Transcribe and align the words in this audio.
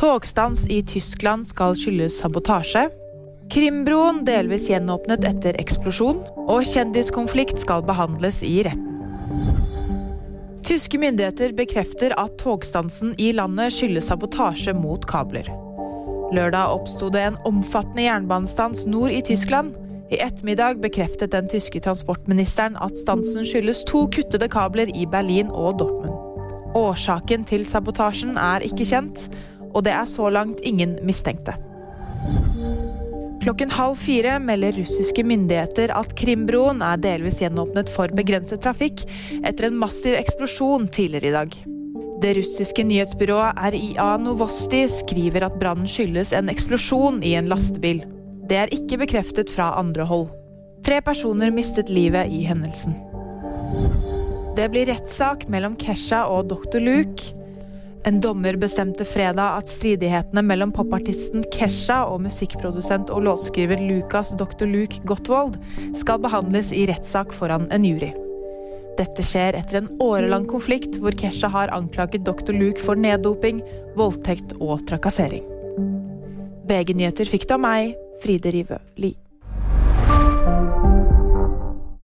Togstans 0.00 0.66
i 0.68 0.82
Tyskland 0.82 1.44
skal 1.46 1.74
skyldes 1.76 2.22
sabotasje. 2.22 2.86
Krimbroen 3.52 4.22
delvis 4.24 4.70
gjenåpnet 4.70 5.26
etter 5.28 5.58
eksplosjon. 5.60 6.22
Og 6.48 6.64
kjendiskonflikt 6.64 7.60
skal 7.60 7.84
behandles 7.84 8.38
i 8.46 8.62
retten. 8.64 8.86
Tyske 10.64 10.96
myndigheter 11.02 11.52
bekrefter 11.58 12.14
at 12.16 12.38
togstansen 12.40 13.12
i 13.20 13.28
landet 13.36 13.74
skyldes 13.76 14.08
sabotasje 14.08 14.72
mot 14.72 15.04
kabler. 15.10 15.52
Lørdag 16.32 16.78
oppsto 16.78 17.12
det 17.12 17.26
en 17.26 17.38
omfattende 17.44 18.06
jernbanestans 18.06 18.86
nord 18.88 19.12
i 19.12 19.20
Tyskland. 19.28 19.76
I 20.08 20.22
ettermiddag 20.24 20.80
bekreftet 20.80 21.36
den 21.36 21.52
tyske 21.52 21.84
transportministeren 21.84 22.80
at 22.80 22.96
stansen 22.96 23.44
skyldes 23.44 23.84
to 23.84 24.06
kuttede 24.08 24.48
kabler 24.48 24.88
i 24.96 25.04
Berlin 25.04 25.52
og 25.52 25.76
Dortmund. 25.84 26.16
Årsaken 26.78 27.44
til 27.44 27.68
sabotasjen 27.68 28.38
er 28.40 28.64
ikke 28.64 28.88
kjent, 28.88 29.28
og 29.74 29.84
det 29.86 29.94
er 29.96 30.06
så 30.10 30.30
langt 30.32 30.62
ingen 30.66 30.98
mistenkte. 31.06 31.56
Klokken 33.40 33.70
halv 33.72 33.96
fire 33.96 34.34
melder 34.42 34.76
russiske 34.76 35.24
myndigheter 35.24 35.94
at 35.96 36.12
Krimbroen 36.18 36.82
er 36.84 37.00
delvis 37.00 37.40
gjenåpnet 37.40 37.88
for 37.88 38.12
begrenset 38.12 38.60
trafikk 38.60 39.06
etter 39.40 39.70
en 39.70 39.78
massiv 39.80 40.18
eksplosjon 40.18 40.90
tidligere 40.92 41.30
i 41.30 41.36
dag. 41.38 41.56
Det 42.20 42.34
russiske 42.36 42.84
nyhetsbyrået 42.84 43.56
RIA 43.72 44.10
Novosti 44.20 44.82
skriver 44.92 45.46
at 45.46 45.56
brannen 45.62 45.88
skyldes 45.88 46.34
en 46.36 46.52
eksplosjon 46.52 47.22
i 47.24 47.32
en 47.38 47.48
lastebil. 47.48 48.02
Det 48.50 48.58
er 48.60 48.74
ikke 48.76 49.00
bekreftet 49.06 49.48
fra 49.54 49.70
andre 49.80 50.04
hold. 50.04 50.28
Tre 50.84 51.00
personer 51.04 51.52
mistet 51.54 51.88
livet 51.88 52.28
i 52.28 52.42
hendelsen. 52.44 52.98
Det 54.56 54.68
blir 54.68 54.90
rettssak 54.90 55.46
mellom 55.48 55.78
Kesha 55.80 56.26
og 56.28 56.50
dr. 56.52 56.76
Luke. 56.82 57.32
En 58.04 58.20
dommer 58.20 58.56
bestemte 58.56 59.04
fredag 59.04 59.58
at 59.58 59.68
stridighetene 59.68 60.42
mellom 60.42 60.72
popartisten 60.72 61.44
Kesha 61.52 61.98
og 62.08 62.22
musikkprodusent 62.24 63.12
og 63.12 63.26
låtskriver 63.26 63.82
Lucas 63.84 64.32
Dr. 64.40 64.64
Luke 64.70 65.02
Gottwald 65.04 65.58
skal 65.98 66.22
behandles 66.24 66.72
i 66.72 66.86
rettssak 66.88 67.34
foran 67.36 67.68
en 67.74 67.84
jury. 67.84 68.10
Dette 68.96 69.24
skjer 69.24 69.56
etter 69.60 69.82
en 69.82 69.92
årelang 70.00 70.48
konflikt 70.48 70.96
hvor 71.00 71.16
Kesha 71.16 71.52
har 71.52 71.72
anklaget 71.76 72.24
Dr. 72.24 72.56
Luke 72.56 72.80
for 72.80 72.96
neddoping, 72.96 73.60
voldtekt 74.00 74.56
og 74.60 74.80
trakassering. 74.88 75.44
VG-nyheter 76.70 77.28
fikk 77.28 77.48
det 77.48 77.58
av 77.58 77.66
meg, 77.68 77.98
Fride 78.24 78.52
Rive 78.54 78.80
Lie. 79.00 79.29